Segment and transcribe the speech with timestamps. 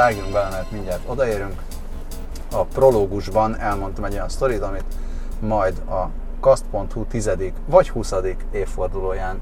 [0.00, 1.62] vágjunk bele, mert mindjárt odaérünk.
[2.52, 4.84] A prológusban elmondtam egy olyan sztorit, amit
[5.40, 6.08] majd a
[6.40, 7.30] kast.hu 10.
[7.66, 8.14] vagy 20.
[8.50, 9.40] évfordulóján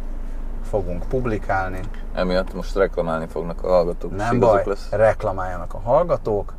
[0.71, 1.81] fogunk publikálni.
[2.15, 4.17] Emiatt most reklamálni fognak a hallgatók.
[4.17, 4.89] Nem baj, Lesz.
[4.91, 6.55] reklamáljanak a hallgatók.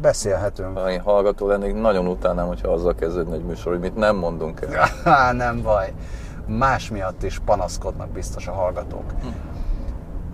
[0.00, 0.78] Beszélhetünk.
[0.78, 4.60] Ha én hallgató lennék, nagyon utálnám, hogyha azzal kezdődne egy műsor, hogy mit nem mondunk
[4.60, 4.88] el.
[5.04, 5.92] Há, nem baj.
[6.46, 9.12] Más miatt is panaszkodnak biztos a hallgatók.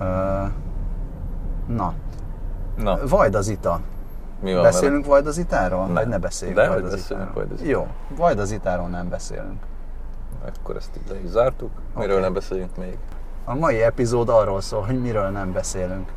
[0.00, 0.42] Ö,
[1.66, 1.94] Na,
[2.76, 3.80] Na, Vajdazita.
[4.40, 5.84] mi van Beszélünk Vajdazitáról?
[5.84, 5.94] Nem.
[5.94, 6.96] Vagy ne beszéljünk De, Vajdazitáról?
[7.00, 7.86] beszélünk Vajdazitáról.
[8.08, 9.60] Jó, Vajdazitáról nem beszélünk.
[10.40, 10.52] vele?
[10.60, 11.70] Akkor ezt ide is zártuk.
[11.96, 12.22] Miről Oké.
[12.22, 12.98] nem beszéljünk még?
[13.44, 16.12] A mai epizód arról szól, hogy miről nem beszélünk.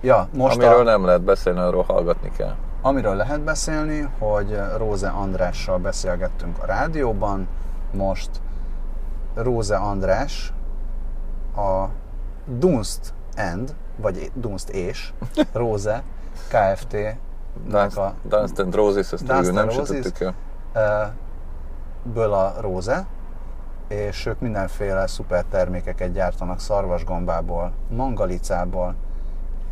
[0.00, 2.54] Ja, most Amiről a, nem lehet beszélni, arról hallgatni kell.
[2.82, 7.46] amiről lehet beszélni, hogy Róze Andrással beszélgettünk a rádióban,
[7.92, 8.30] most
[9.34, 10.52] Róze András
[11.56, 11.84] a
[12.46, 15.12] Dunst End, vagy Dunst és
[15.52, 16.02] Róze
[16.48, 16.96] Kft.
[17.68, 20.06] nek a Dance and Roses, ezt végül nem Roses.
[20.72, 21.14] el.
[22.02, 23.06] ből a Róze,
[23.88, 28.94] és ők mindenféle szuper termékeket gyártanak szarvasgombából, mangalicából,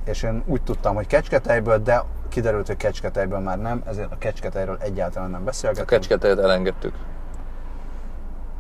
[0.05, 4.77] és én úgy tudtam, hogy kecsketejből, de kiderült, hogy kecsketejből már nem, ezért a kecsketejről
[4.81, 5.89] egyáltalán nem A beszélgetünk.
[5.89, 6.95] kecsketejet elengedtük.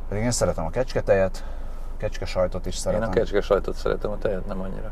[0.08, 1.44] Pedig én szeretem a kecsketejet,
[1.96, 3.08] kecske sajtot is Én szeretem.
[3.08, 4.90] a kecske sajtot szeretem, a tejet nem annyira.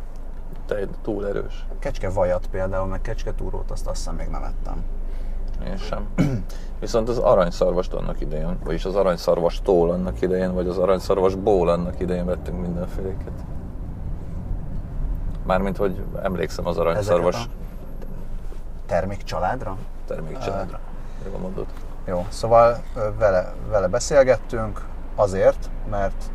[0.66, 1.66] Tej túl erős.
[1.78, 4.84] Kecske vajat például, meg kecske túrót, azt azt hiszem még nem ettem.
[5.66, 6.08] Én sem.
[6.80, 12.24] Viszont az aranyszarvast annak idején, vagyis az aranyszarvastól annak idején, vagy az aranyszarvasból annak idején
[12.24, 13.32] vettünk mindenféléket.
[15.46, 17.48] Mármint, hogy emlékszem az aranyszarvas
[18.86, 19.76] Termékcsaládra?
[20.06, 20.78] termékcsaládra.
[21.30, 21.66] Jól mondod.
[22.04, 22.82] Jó, szóval
[23.18, 26.30] vele, vele beszélgettünk azért, mert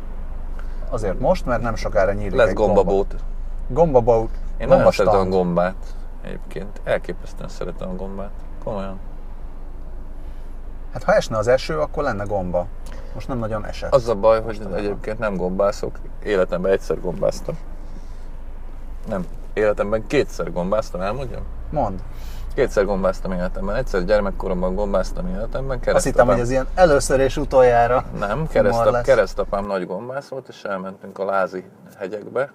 [0.90, 3.14] azért most, mert nem sokára nyílik Lesz egy gombabót.
[3.68, 4.30] Gombabót.
[4.58, 6.80] Én nagyon szeretem a gombát egyébként.
[6.84, 8.30] Elképesztően szeretem a gombát.
[8.64, 8.98] Komolyan.
[10.92, 12.66] Hát ha esne az eső, akkor lenne gomba.
[13.14, 13.94] Most nem nagyon esett.
[13.94, 14.78] Az a baj, hogy Mostanában.
[14.78, 15.98] egyébként nem gombászok.
[16.22, 17.58] Életemben egyszer gombáztam.
[19.08, 19.26] Nem.
[19.52, 21.42] Életemben kétszer gombáztam, elmondjam?
[21.70, 22.02] Mond.
[22.54, 23.76] Kétszer gombáztam életemben.
[23.76, 25.80] Egyszer gyermekkoromban gombáztam életemben.
[25.86, 28.04] Azt hittem, hogy ez ilyen először és utoljára.
[28.18, 31.64] Nem, keresztap, keresztapám nagy gombász volt, és elmentünk a Lázi
[31.98, 32.52] hegyekbe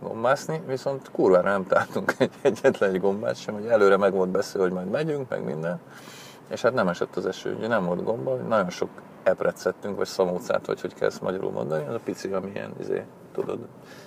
[0.00, 4.66] gombászni, viszont kurvára nem találtunk egy, egyetlen egy gombát sem, hogy előre meg volt beszélve,
[4.66, 5.80] hogy majd megyünk, meg minden.
[6.48, 8.88] És hát nem esett az eső, ugye nem volt gomba, nagyon sok
[9.22, 12.72] epret szedtünk, vagy szamócát, vagy hogy kell ezt magyarul mondani, az a pici, ami ilyen,
[12.80, 13.58] izé, tudod,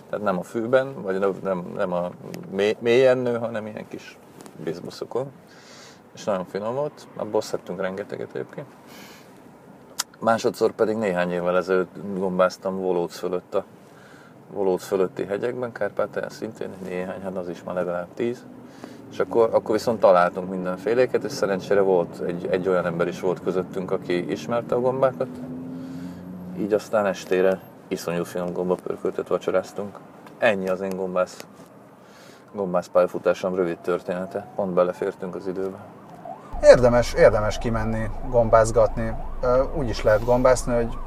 [0.09, 2.11] tehát nem a fűben, vagy nem, nem, a
[2.51, 4.17] mély, mélyen nő, hanem ilyen kis
[4.63, 5.31] bizbuszokon.
[6.13, 8.67] És nagyon finom volt, abból szedtünk rengeteget egyébként.
[10.19, 13.65] Másodszor pedig néhány évvel ezelőtt gombáztam Volóc fölött a
[14.53, 18.45] Volóc fölötti hegyekben, Kárpátalján szintén néhány, hát az is már legalább tíz.
[19.11, 23.41] És akkor, akkor viszont találtunk mindenféléket, és szerencsére volt egy, egy olyan ember is volt
[23.43, 25.27] közöttünk, aki ismerte a gombákat.
[26.57, 29.97] Így aztán estére iszonyú finom gombapörköltet vacsoráztunk.
[30.37, 31.45] Ennyi az én gombász,
[32.51, 34.47] gombász pályafutásom rövid története.
[34.55, 35.77] Pont belefértünk az időbe.
[36.63, 39.13] Érdemes, érdemes kimenni, gombázgatni.
[39.77, 40.97] Úgy is lehet gombászni, hogy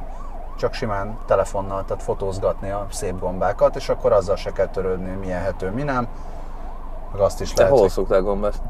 [0.56, 5.32] csak simán telefonnal, tehát fotózgatni a szép gombákat, és akkor azzal se kell törődni, mi
[5.32, 6.08] ehető, mi nem.
[7.12, 8.66] Meg azt is Te lehet, hol hogy szoktál gombászni?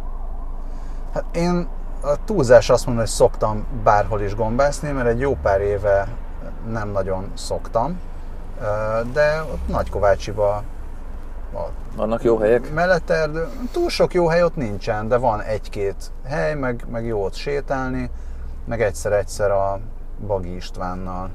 [1.15, 1.69] Hát én
[2.03, 6.09] a túlzás azt mondom, hogy szoktam bárhol is gombászni, mert egy jó pár éve
[6.69, 8.01] nem nagyon szoktam,
[9.13, 10.63] de ott Nagykovácsiba
[11.55, 12.73] a Vannak jó helyek?
[12.73, 17.25] mellette erdő, túl sok jó hely ott nincsen, de van egy-két hely, meg, meg jó
[17.25, 18.11] ott sétálni,
[18.65, 19.81] meg egyszer-egyszer a
[20.27, 21.31] Bagi Istvánnal,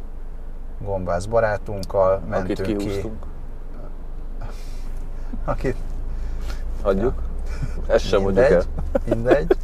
[0.79, 3.11] gombász barátunkkal mentünk Akit ki.
[5.51, 5.75] Akit
[6.81, 7.23] Hagyjuk.
[7.87, 8.63] Ezt sem mondjuk el.
[9.05, 9.57] mindegy, mindegy.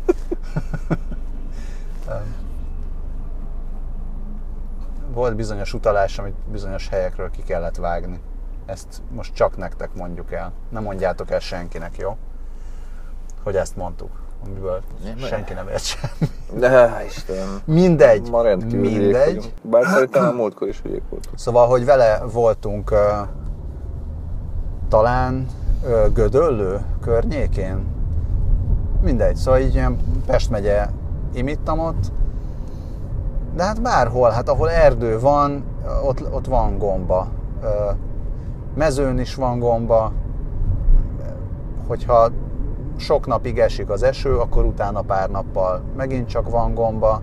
[5.13, 8.19] Volt bizonyos utalás, amit bizonyos helyekről ki kellett vágni.
[8.66, 10.51] Ezt most csak nektek mondjuk el.
[10.69, 12.18] Nem mondjátok el senkinek, jó?
[13.44, 14.22] Hogy ezt mondtuk.
[14.45, 16.31] Amiből Nem, senki nem ért semmi.
[16.60, 17.62] De Istenem.
[17.66, 18.30] Mindegy.
[18.30, 19.54] Ma rendkívül Mindegy.
[19.62, 21.38] Bár szerintem a múltkor is hülyék voltunk.
[21.40, 22.98] Szóval, hogy vele voltunk uh,
[24.90, 25.48] talán
[25.84, 27.86] uh, Gödöllő környékén.
[29.01, 30.88] Mindegy, szóval így ilyen Pest megye
[31.34, 32.12] imittam ott.
[33.56, 35.63] De hát bárhol, hát ahol erdő van,
[36.04, 37.28] ott, ott van gomba.
[37.62, 37.95] Uh,
[38.75, 40.12] mezőn is van gomba.
[41.88, 42.30] Hogyha
[43.03, 47.21] sok napig esik az eső, akkor utána pár nappal megint csak van gomba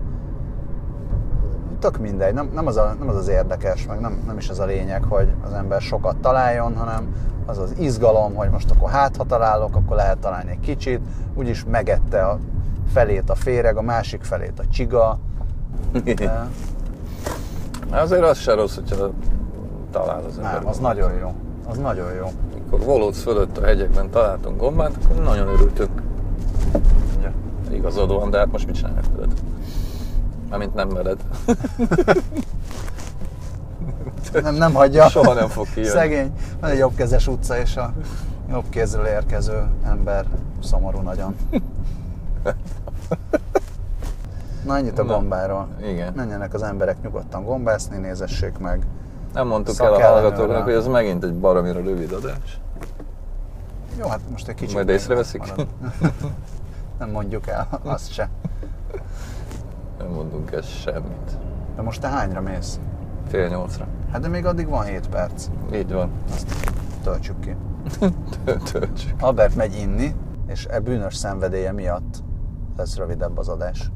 [1.79, 4.59] tök mindegy, nem, nem, az, a, nem az az érdekes, meg nem, nem is az
[4.59, 9.15] a lényeg, hogy az ember sokat találjon, hanem az az izgalom, hogy most akkor hát,
[9.15, 11.01] ha találok, akkor lehet találni egy kicsit,
[11.33, 12.39] úgyis megette a
[12.93, 15.19] felét a féreg, a másik felét a csiga.
[16.15, 16.47] De,
[17.91, 19.09] Azért az se rossz, hogyha
[19.91, 20.53] talál az ember.
[20.53, 21.33] nem, az nagyon jó.
[21.67, 22.27] Az nagyon jó.
[22.71, 26.01] Amikor Volóc fölött a hegyekben találtunk gombát, akkor nagyon örültünk.
[27.21, 27.31] Ja.
[27.71, 29.31] Igazad van, de hát most mit csinálják veled?
[30.49, 31.19] Mármint nem veled.
[34.43, 35.09] Nem, nem hagyja.
[35.09, 35.91] Soha nem fog kijönni.
[35.91, 36.31] Szegény.
[36.59, 37.93] Van egy jobbkezes utca, és a
[38.49, 40.25] jobb kézről érkező ember
[40.63, 41.35] szomorú nagyon.
[44.65, 45.67] Na ennyit a gombáról.
[45.83, 46.13] igen.
[46.15, 48.85] Menjenek az emberek nyugodtan gombászni, nézessék meg.
[49.33, 52.59] Nem mondtuk el a hallgatóknak, hogy ez megint egy baromira rövid adás.
[53.99, 54.73] Jó, hát most egy kicsit...
[54.73, 55.53] Majd észreveszik?
[56.99, 58.29] Nem mondjuk el, azt se.
[59.97, 61.37] Nem mondunk ezt semmit.
[61.75, 62.79] De most te hányra mész?
[63.27, 63.87] Fél nyolcra.
[64.11, 65.47] Hát de még addig van 7 perc.
[65.73, 66.11] Így van.
[67.03, 67.55] Töltsük ki.
[68.71, 69.13] Töltsük.
[69.19, 70.15] Albert megy inni,
[70.47, 72.23] és e bűnös szenvedélye miatt
[72.77, 73.91] lesz rövidebb az adás.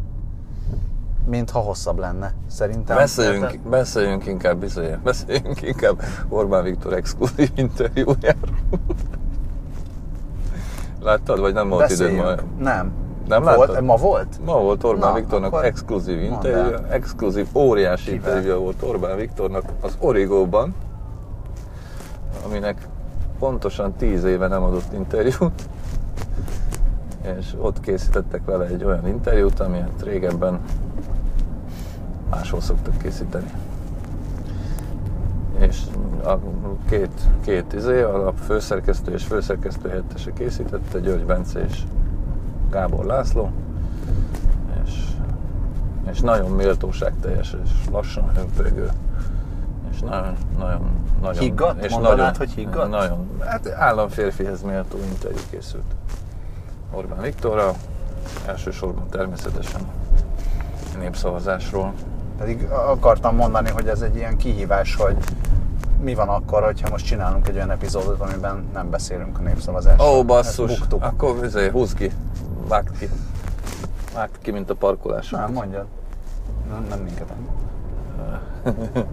[1.27, 2.97] Mint ha hosszabb lenne, szerintem.
[2.97, 8.49] Beszéljünk, Tehát- beszéljünk inkább bizony, beszéljünk inkább Orbán Viktor exkluzív interjújáról.
[11.01, 12.33] Láttad, vagy nem volt időd ma?
[12.57, 12.91] Nem.
[13.27, 13.83] Nem volt, láttad?
[13.83, 14.39] Ma volt?
[14.45, 18.37] Ma volt Orbán Na, Viktornak akkor exkluzív interjú, exkluzív, óriási Kivel?
[18.37, 20.75] interjú volt Orbán Viktornak az Origóban,
[22.45, 22.87] aminek
[23.39, 25.69] pontosan 10 éve nem adott interjút,
[27.39, 30.59] és ott készítettek vele egy olyan interjút, amilyet régebben
[32.29, 33.51] máshol szoktak készíteni.
[35.59, 35.81] És
[36.23, 36.37] a
[36.89, 41.83] két, két izé, a főszerkesztő és főszerkesztő helyettese készítette, György Bence és
[42.71, 43.51] Gábor László,
[44.85, 44.91] és,
[46.11, 48.89] és nagyon méltóságteljes, és lassan hömpögő,
[49.91, 50.89] és nagyon, nagyon,
[51.21, 51.41] nagyon...
[51.41, 51.83] Higgadt?
[51.83, 52.89] És Mondanád, nagyon, hogy higgadt?
[52.89, 55.95] Nagyon, hát államférfihez méltó interjú készült.
[56.91, 57.73] Orbán Viktorra,
[58.45, 59.81] elsősorban természetesen
[60.99, 61.93] népszavazásról.
[62.37, 65.17] Pedig akartam mondani, hogy ez egy ilyen kihívás, hogy
[66.01, 70.07] mi van akkor, hogyha most csinálunk egy olyan epizódot, amiben nem beszélünk a népszavazásról.
[70.17, 71.03] Ó, basszus, Ezt buktuk.
[71.03, 72.11] akkor izé, húzd ki,
[72.67, 73.09] vágd ki.
[74.13, 75.39] Vágd ki, mint a parkolások.
[75.39, 75.85] Nem, mondjad.
[76.69, 77.33] Nem, nem minket.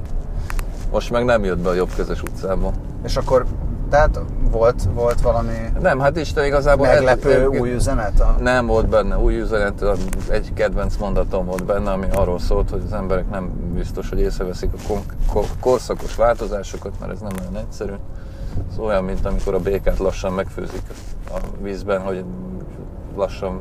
[0.92, 2.72] Most meg nem jött be a jobbkezes utcába.
[3.04, 3.46] És akkor,
[3.92, 6.86] tehát volt, volt valami Nem, hát Isten igazából...
[6.86, 8.20] meglepő ez- új üzenet?
[8.20, 8.36] A...
[8.40, 9.84] Nem volt benne új üzenet,
[10.28, 14.70] egy kedvenc mondatom volt benne, ami arról szólt, hogy az emberek nem biztos, hogy észreveszik
[14.72, 17.92] a kon- ko- korszakos változásokat, mert ez nem olyan egyszerű.
[18.70, 20.82] Ez olyan, mint amikor a békát lassan megfőzik
[21.30, 22.24] a vízben, hogy
[23.16, 23.60] lassan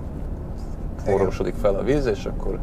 [1.05, 2.59] forrósodik fel a víz, és akkor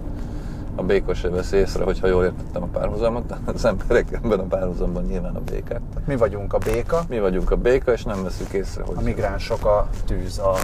[0.79, 5.03] a béka se veszi észre, hogyha jól értettem a párhuzamot, az emberek ebben a párhuzamban
[5.03, 5.81] nyilván a békát.
[6.07, 9.65] Mi vagyunk a béka, Mi vagyunk a béka, és nem veszük észre, hogy a migránsok
[9.65, 10.57] a tűz, a,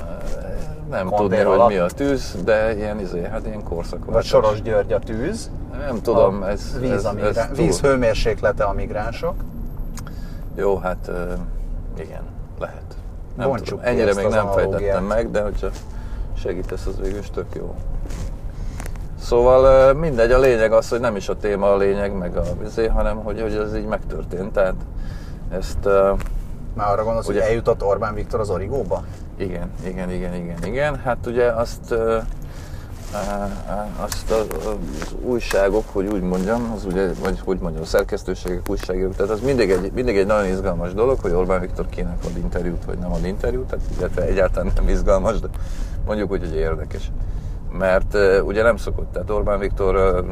[0.90, 1.68] nem tudni, hogy alatt.
[1.68, 4.04] mi a tűz, de ilyen, izé, hát ilyen korszak.
[4.04, 5.50] vagy Soros György a tűz,
[5.86, 7.46] Nem tudom, a ez, víz, ez, a ez migrá...
[7.46, 9.34] túl- víz hőmérséklete a migránsok.
[10.54, 11.10] Jó, hát
[11.98, 12.22] igen,
[12.58, 12.96] lehet.
[13.36, 13.84] Nem Bontsuk tudom.
[13.84, 15.68] Ennyire még nem fejtettem meg, de hogyha
[16.38, 17.74] segítesz, az végül is tök jó.
[19.24, 22.86] Szóval mindegy, a lényeg az, hogy nem is a téma a lényeg, meg a vizé,
[22.86, 24.52] hanem hogy, hogy ez így megtörtént.
[24.52, 24.74] Tehát
[25.50, 25.84] ezt
[26.74, 29.04] Már arra gondolsz, Ugye- hogy eljutott Orbán Viktor az origóba?
[29.36, 30.96] Igen, igen, igen, igen, igen.
[30.96, 31.94] Hát ugye azt,
[33.96, 39.30] azt az újságok, hogy úgy mondjam, az ugye, vagy hogy mondjam, a szerkesztőségek, újságírók, tehát
[39.32, 42.98] az mindig egy, mindig egy nagyon izgalmas dolog, hogy Orbán Viktor kinek ad interjút, vagy
[42.98, 45.48] nem ad interjút, tehát illetve egyáltalán nem izgalmas, de
[46.06, 47.10] mondjuk úgy, hogy érdekes.
[47.78, 50.24] Mert ugye nem szokott, tehát Orbán Viktor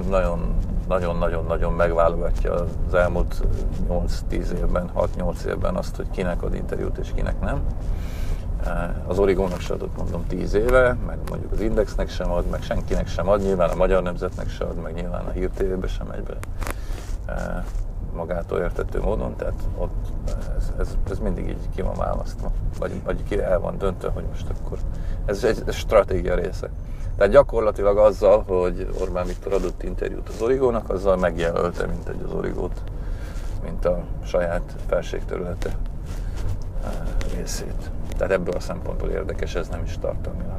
[0.89, 3.43] nagyon-nagyon-nagyon megválogatja az elmúlt
[3.89, 7.61] 8-10 évben, 6-8 évben azt, hogy kinek ad interjút és kinek nem.
[9.07, 13.09] Az Origónak se adott mondom 10 éve, meg mondjuk az Indexnek sem ad, meg senkinek
[13.09, 16.23] sem ad, nyilván a Magyar Nemzetnek sem ad, meg nyilván a Hír TV-be sem megy
[16.23, 16.37] be
[18.15, 20.07] magától értető módon, tehát ott
[20.57, 24.25] ez, ez, ez mindig így ki van választva, vagy, vagy ki el van döntve, hogy
[24.31, 24.79] most akkor
[25.25, 26.71] ez egy stratégia része.
[27.23, 32.33] Tehát gyakorlatilag azzal, hogy Orbán Viktor adott interjút az Origónak, azzal megjelölte, mint egy az
[32.33, 32.83] Origót,
[33.65, 35.77] mint a saját felségterülete
[36.85, 36.91] eh,
[37.37, 37.91] részét.
[38.17, 40.59] Tehát ebből a szempontból érdekes, ez nem is tartalmilag.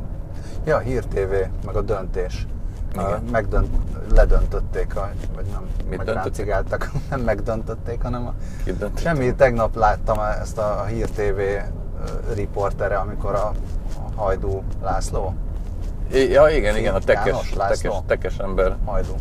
[0.65, 1.33] Ja, Hír TV,
[1.65, 2.47] meg a döntés.
[2.91, 3.05] Igen.
[3.05, 3.69] A, megdönt,
[4.13, 8.33] ledöntötték, a, vagy nem, Mit meg ráncigáltak, nem megdöntötték, hanem a,
[8.95, 11.63] semmi, tegnap láttam ezt a Hír TV ö,
[12.33, 13.51] riportere, amikor a,
[14.15, 15.33] Hajdú László,
[16.11, 18.75] Ja, igen, igen, a tekes, tekes, tekes ember.
[18.85, 19.13] Hajdú,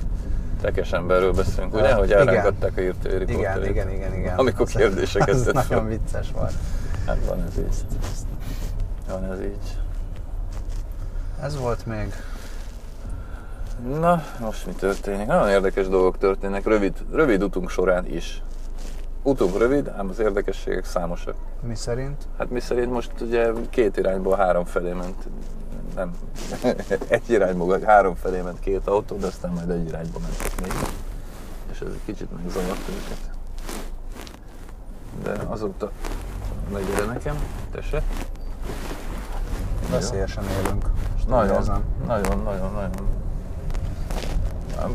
[0.60, 1.94] Tekes emberről beszélünk, ugye?
[1.94, 2.18] Hogy igen.
[2.28, 3.70] elrángatták a írt Igen, riporterét.
[3.70, 4.38] igen, igen, igen.
[4.38, 5.84] Amikor kérdéseket tett nagyon fel.
[5.86, 6.52] vicces volt.
[7.06, 7.74] Hát van ez így.
[9.08, 9.78] Van ez így.
[11.42, 12.12] Ez volt még.
[14.00, 15.26] Na, most mi történik?
[15.26, 18.42] Nagyon érdekes dolgok történnek, rövid, rövid utunk során is.
[19.22, 21.34] Utunk rövid, ám az érdekességek számosak.
[21.60, 22.22] Mi szerint?
[22.38, 25.28] Hát mi szerint most ugye két irányból három felé ment,
[25.94, 26.14] nem,
[27.08, 30.72] egy irányból vagy három felé ment két autó, de aztán majd egy irányba mentek még.
[31.72, 33.30] És ez egy kicsit megzavart őket.
[35.22, 35.90] De azóta
[36.72, 37.36] megére nekem,
[37.70, 38.02] tese.
[39.90, 40.90] Veszélyesen élünk.
[41.28, 41.82] Nagyon, érzem.
[42.06, 43.08] nagyon, nagyon, nagyon.
[44.76, 44.94] Nem,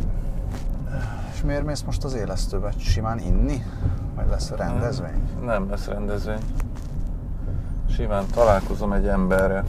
[1.33, 2.73] És miért mész most az élesztőbe?
[2.77, 3.63] Simán inni?
[4.15, 5.29] Vagy lesz a rendezvény?
[5.43, 6.41] Nem lesz rendezvény.
[7.89, 9.63] Simán találkozom egy emberrel.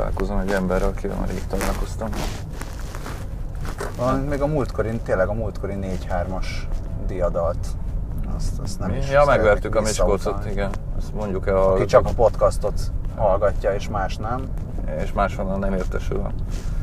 [0.00, 2.08] Találkozom egy emberrel, akivel már rég találkoztam.
[3.96, 6.46] Valamint még a múltkori, tényleg a múltkori 4-3-as
[7.06, 7.66] diadalt.
[8.36, 8.96] Azt, azt nem Mi?
[8.96, 10.70] is Ja, megvertük a Miskolcot, igen.
[10.98, 12.80] Ezt mondjuk el Aki csak a podcastot
[13.16, 14.48] hallgatja, és más nem.
[15.02, 16.26] és máshonnan nem értesül.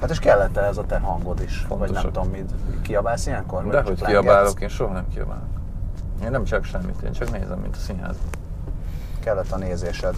[0.02, 1.66] Hát és kellett ez a te hangod is?
[1.68, 3.68] Vagy nem tudom, mit kiabálsz ilyenkor?
[3.68, 5.44] De hogy kiabálok, én soha nem kiabálok.
[6.24, 8.30] Én nem csak semmit, én csak nézem, mint a színházban.
[9.20, 10.16] Kellett a nézésed.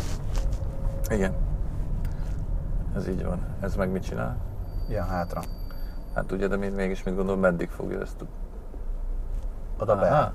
[1.09, 1.47] Igen.
[2.95, 3.39] Ez így van.
[3.59, 4.37] Ez meg mit csinál?
[4.89, 5.41] Ilyen hátra.
[6.13, 8.25] Hát ugye, de még- mégis mit gondol, meddig fogja ezt?
[9.79, 10.07] Oda be.
[10.09, 10.31] Aha.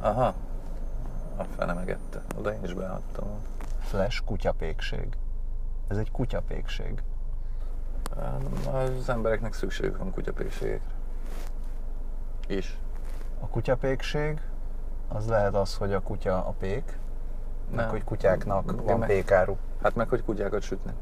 [0.00, 0.34] Aha.
[1.36, 2.22] A fene megette.
[2.38, 3.28] Oda én is beadtam.
[3.80, 5.08] Flash kutyapékség.
[5.88, 7.02] Ez egy kutyapékség.
[8.72, 10.94] Az embereknek szükségük van kutyapékségekre.
[12.46, 12.78] Is.
[13.40, 14.40] A kutyapékség
[15.08, 16.98] az lehet az, hogy a kutya a pék,
[17.68, 17.88] meg Nem.
[17.88, 19.56] hogy kutyáknak Igen, van meg- pékáru.
[19.82, 20.94] Hát meg, hogy kutyákat sütnek.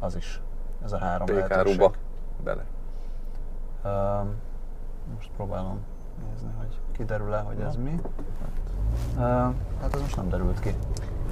[0.00, 0.40] Az is.
[0.84, 1.90] Ez a három lehetőség.
[2.44, 2.64] Bele.
[3.84, 4.34] Öm,
[5.14, 5.78] most próbálom
[6.30, 8.00] nézni, hogy kiderül-e, hogy ez mi.
[9.18, 10.74] Öm, hát ez most nem derült ki.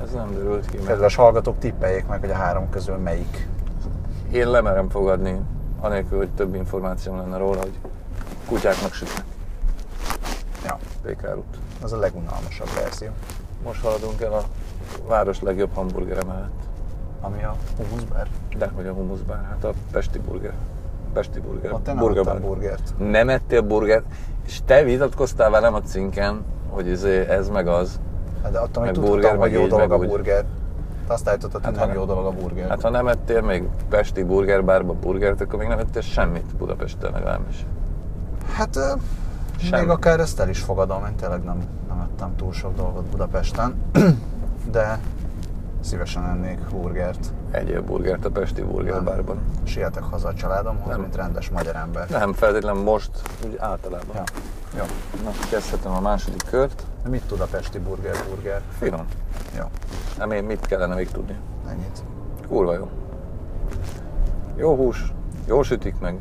[0.03, 3.49] Ez nem derült ki, mert Kedves hallgatók, tippeljék meg, hogy a három közül melyik.
[4.31, 5.41] én lemerem fogadni,
[5.81, 7.79] anélkül, hogy több információm lenne róla, hogy
[8.47, 9.25] kutyáknak sütnek
[10.65, 11.59] Ja, pékárút.
[11.83, 13.11] az a legunalmasabb verzió.
[13.63, 14.43] Most haladunk el a
[15.07, 16.62] város legjobb hamburgere mellett.
[17.25, 18.27] Ami a humuszber.
[18.59, 20.53] De hogy a humuszbár, hát a Pesti burger.
[21.13, 21.73] Pesti burger.
[21.73, 22.95] Ott te nem adtál burgert.
[22.99, 24.05] Nem ettél burgert,
[24.47, 28.01] és te vitatkoztál velem a cinken, hogy izé ez meg az.
[28.43, 30.45] Hát De attól Meg tudtam, burger, hogy meg jó dolog a burger.
[31.07, 32.69] Te azt állítottad, hogy Hát, nem ha jó nem- dolog a burger.
[32.69, 37.67] Hát ha nem ettél még Pesti burgerbárba burgert, akkor még nem ettél semmit Budapesten legalábbis.
[38.55, 38.93] Hát ö,
[39.59, 39.81] Semmi.
[39.81, 43.75] még akár ezt el is fogadom, én tényleg nem, nem ettem túl sok dolgot Budapesten,
[44.73, 44.99] de
[45.83, 47.33] szívesen ennék burgert.
[47.51, 49.39] Egyél burgert a Pesti burgerbárban.
[49.65, 51.01] Sietek haza a családomhoz, Nem.
[51.01, 52.09] mint rendes magyar ember.
[52.09, 53.11] Nem feltétlenül most,
[53.47, 54.15] úgy általában.
[54.17, 54.23] Ja.
[54.77, 54.85] Jó.
[55.25, 56.83] Na, kezdhetem a második kört.
[57.03, 58.61] De mit tud a pesti burger burger?
[58.79, 59.07] Finom.
[59.59, 59.65] Jó,
[60.19, 61.37] Nem én mit kellene még tudni.
[61.69, 62.03] ennyit.
[62.49, 62.89] Kurva jó.
[64.57, 65.13] Jó hús,
[65.47, 66.19] jól sütik meg,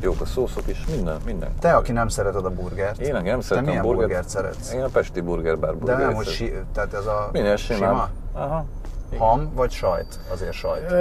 [0.00, 1.50] jók a szószok is, minden, minden.
[1.58, 4.06] Te, aki nem szereted a burgert, Én nem te szeretem milyen burgert.
[4.06, 4.72] burgert szeretsz?
[4.72, 8.08] Én a Pesti burgerbár De burgert nem, hogy si, tehát ez a Minél simább.
[8.34, 8.64] Aha.
[9.18, 10.18] ham vagy sajt?
[10.32, 10.94] Azért sajt.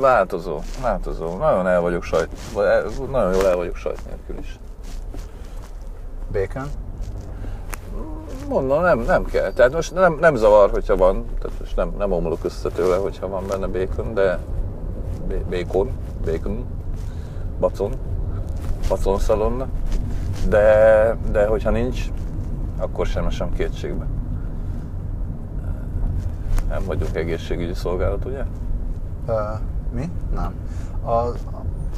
[0.00, 1.36] Változó, változó.
[1.36, 2.28] Nagyon el vagyok sajt,
[3.10, 4.58] nagyon jól el vagyok sajt nélkül is.
[6.32, 6.70] Bacon?
[8.48, 9.50] Mondom, nem, nem kell.
[9.52, 13.28] Tehát most nem, nem zavar, hogyha van, tehát most nem, nem omlok össze tőle, hogyha
[13.28, 14.38] van benne bacon, de
[15.50, 15.90] bacon,
[16.24, 16.66] bacon,
[17.60, 17.92] bacon,
[18.88, 19.66] bacon szalonna,
[20.48, 22.00] de, de hogyha nincs,
[22.78, 24.06] akkor sem esem kétségbe.
[26.68, 28.42] Nem vagyunk egészségügyi szolgálat, ugye?
[29.26, 29.34] Uh,
[29.92, 30.10] mi?
[30.34, 30.54] Nem.
[31.04, 31.32] A,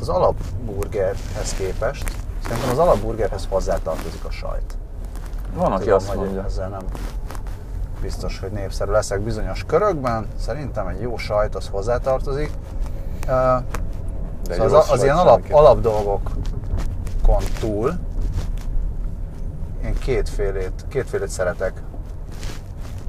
[0.00, 2.10] az alapburgerhez képest,
[2.42, 4.76] szerintem az alapburgerhez hozzátartozik a sajt.
[5.54, 6.44] Van, aki Tudom, azt mondja.
[6.44, 6.82] Ezzel nem
[8.00, 10.26] biztos, hogy népszerű leszek bizonyos körökben.
[10.40, 12.50] Szerintem egy jó sajt az hozzátartozik.
[13.20, 13.26] Uh,
[14.42, 15.56] De szóval az, az ilyen alap, semmiképp.
[15.56, 17.92] alapdolgokon túl
[19.84, 21.82] én kétfélét, kétfélét szeretek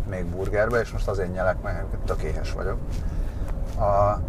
[0.10, 2.78] még burgerbe, és most azért nyelek, mert tök éhes vagyok.
[3.80, 4.20] A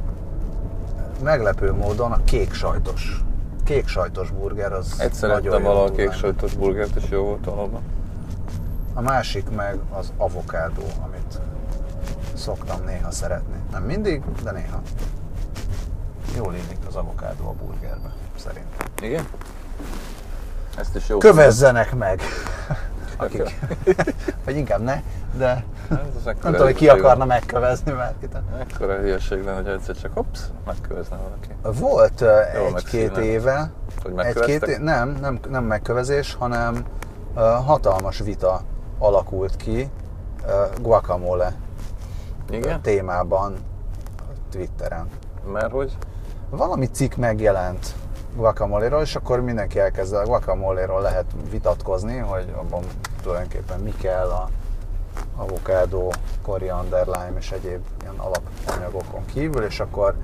[1.22, 3.24] meglepő módon a kék sajtos,
[3.64, 7.82] kék sajtos burger az Egyszer nagyon valahol tud kék sajtos burgert, és jó volt valóban.
[8.94, 11.40] A másik meg az avokádó, amit
[12.34, 13.56] szoktam néha szeretni.
[13.72, 14.80] Nem mindig, de néha.
[16.36, 18.86] Jól illik az avokádó a burgerbe, szerintem.
[19.02, 19.24] Igen?
[20.78, 21.18] Ezt is jó.
[21.18, 22.20] Kövezzenek meg!
[23.20, 23.58] Akik,
[24.44, 25.02] vagy inkább ne,
[25.36, 28.32] de Hát, ez nem tudom, hogy ki akarna megkövezni bárkit.
[28.32, 28.56] lenne.
[28.56, 31.78] Mekkora hülyeség lenne, hogy egyszer csak hopsz, megkövezne valaki.
[31.80, 32.22] Volt
[32.76, 34.68] egy-két éve, egy-két megköveztek?
[34.68, 36.84] é- nem, nem, nem megkövezés, hanem
[37.36, 38.60] ö, hatalmas vita
[38.98, 39.90] alakult ki
[40.46, 41.52] ö, guacamole
[42.50, 42.80] Igen?
[42.82, 43.54] témában
[44.50, 45.08] Twitteren.
[45.52, 45.96] Mert hogy?
[46.50, 47.94] Valami cikk megjelent
[48.36, 52.82] guacamole és akkor mindenki elkezd a guacamole lehet vitatkozni, hogy abban
[53.22, 54.48] tulajdonképpen mi kell a
[55.36, 56.12] avokádó,
[56.42, 60.14] koriander, lime és egyéb ilyen alapanyagokon kívül, és akkor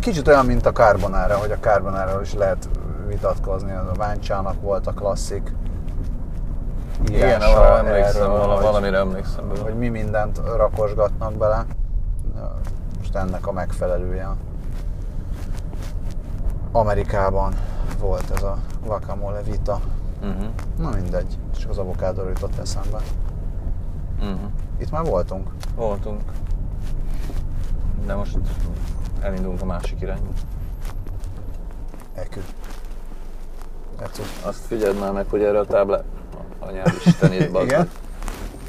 [0.00, 2.68] kicsit olyan, mint a carbonara, hogy a carbonara is lehet
[3.06, 5.52] vitatkozni, az a váncsának volt a klasszik
[7.06, 9.48] Igen, arra emlékszem, erről, vala, hogy- valamire emlékszem.
[9.48, 9.74] hogy belőle.
[9.76, 11.64] mi mindent rakosgatnak bele.
[12.98, 14.28] Most ennek a megfelelője.
[16.72, 17.54] Amerikában
[18.00, 19.80] volt ez a guacamole vita.
[20.22, 20.46] Uh-huh.
[20.78, 23.00] Na mindegy, csak az avokádóról jutott eszembe.
[24.18, 24.50] Uh-huh.
[24.78, 25.50] Itt már voltunk.
[25.76, 26.22] Voltunk.
[28.06, 28.38] De most
[29.20, 30.30] elindulunk a másik irányba.
[32.14, 32.40] Ekü.
[33.98, 34.22] Ekü.
[34.42, 36.02] Azt figyeld már meg, hogy erre a táblán...
[36.58, 37.88] Anyád istenét, bazd Igen?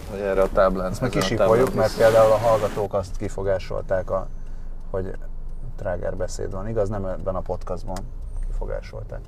[0.10, 0.92] Hogy erre a táblán...
[0.92, 4.28] Ezt meg kisipoljuk, mert például a hallgatók azt kifogásolták, a,
[4.92, 5.12] hogy
[5.76, 6.68] tráger beszéd van.
[6.68, 7.98] Igaz, nem ebben a podcastban
[8.48, 9.22] kifogásolták.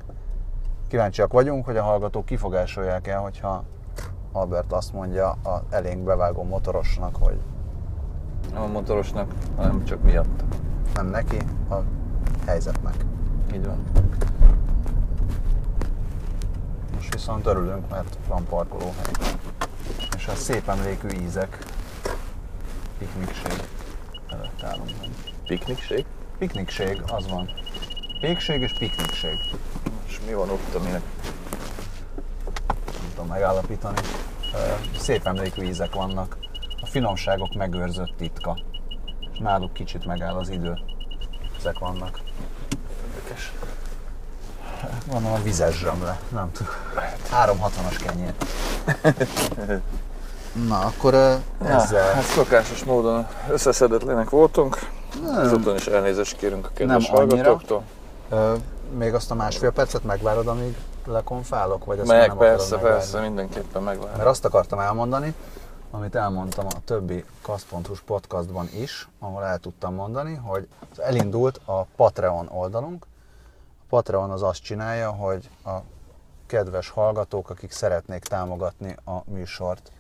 [0.91, 3.63] Kíváncsiak vagyunk, hogy a hallgatók kifogásolják el, hogyha
[4.31, 7.39] Albert azt mondja a elénk bevágó motorosnak, hogy
[8.53, 10.43] Nem a motorosnak, hanem csak miatt.
[10.93, 11.37] nem neki,
[11.69, 11.75] a
[12.45, 12.95] helyzetnek.
[13.53, 13.83] Így van.
[16.93, 19.11] Most viszont örülünk, mert van parkolóhely.
[20.15, 21.57] És a szép emlékű ízek,
[22.97, 23.67] piknikség
[24.29, 24.91] előtt állunk.
[25.47, 26.05] Piknikség?
[26.37, 27.49] Piknikség, az van.
[28.21, 29.37] Pékség és piknikség.
[30.11, 31.01] És mi van ott, aminek...
[32.85, 33.97] Nem tudom megállapítani.
[34.99, 36.37] Szép emlékű ízek vannak.
[36.81, 38.57] A finomságok megőrzött titka.
[39.31, 40.79] És náluk kicsit megáll az idő.
[41.57, 42.19] Ezek vannak.
[43.15, 43.53] Érdekes.
[45.07, 46.73] Van a vizes zsömle, nem tudom.
[47.31, 48.33] 360-as kenyér.
[50.67, 51.33] Na, akkor ö,
[51.65, 52.05] ezzel...
[52.07, 54.77] Ja, hát szokásos módon összeszedetlenek voltunk.
[55.37, 57.35] Ezúton is elnézést kérünk a kedves Nem annyira.
[57.35, 57.83] hallgatóktól.
[58.97, 61.85] Még azt a másfél percet megvárod, amíg lekonfálok?
[61.85, 64.15] Vagy már Meg, nem persze, persze, mindenképpen megvárjuk.
[64.17, 65.35] Mert azt akartam elmondani,
[65.91, 72.47] amit elmondtam a többi Kasz.hu podcastban is, ahol el tudtam mondani, hogy elindult a Patreon
[72.47, 73.05] oldalunk.
[73.81, 75.77] A Patreon az azt csinálja, hogy a
[76.45, 79.91] kedves hallgatók, akik szeretnék támogatni a műsort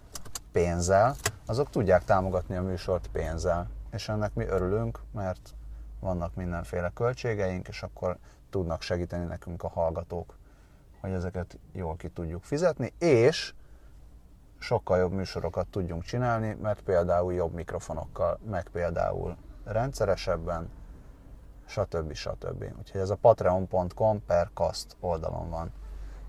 [0.51, 3.67] pénzzel, azok tudják támogatni a műsort pénzzel.
[3.91, 5.53] És ennek mi örülünk, mert
[5.99, 8.17] vannak mindenféle költségeink, és akkor
[8.51, 10.37] tudnak segíteni nekünk a hallgatók,
[10.99, 13.53] hogy ezeket jól ki tudjuk fizetni, és
[14.59, 20.69] sokkal jobb műsorokat tudjunk csinálni, mert például jobb mikrofonokkal, meg például rendszeresebben,
[21.65, 22.13] stb.
[22.13, 22.63] stb.
[22.79, 25.71] Úgyhogy ez a patreon.com per cast oldalon van.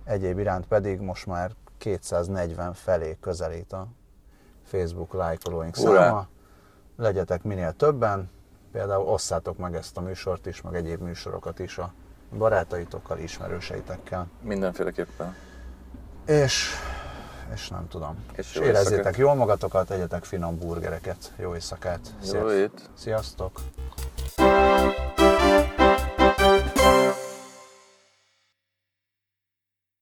[0.04, 3.86] Egyéb iránt pedig most már 240 felé közelít a
[4.62, 6.26] Facebook lájkolóink száma.
[6.96, 8.30] Legyetek minél többen,
[8.72, 11.92] például osszátok meg ezt a műsort is, meg egyéb műsorokat is a
[12.38, 14.26] barátaitokkal, ismerőseitekkel.
[14.40, 15.34] Mindenféleképpen.
[16.26, 16.70] És,
[17.54, 18.24] és nem tudom.
[18.32, 19.16] És És jó érezzétek éjszakát.
[19.16, 21.32] jól magatokat, egyetek finom burgereket.
[21.36, 22.00] Jó éjszakát.
[22.32, 22.90] Jó ét!
[22.94, 23.60] Sziasztok!